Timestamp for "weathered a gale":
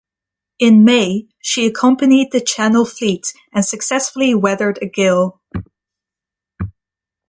4.33-5.43